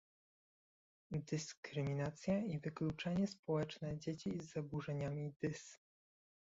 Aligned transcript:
"Dys"kryminacja 1.13 2.39
i 2.43 2.59
wykluczenie 2.59 3.27
społeczne 3.27 3.97
dzieci 3.99 4.39
z 4.41 4.51
zaburzeniami 4.53 5.33
"dys" 5.41 5.79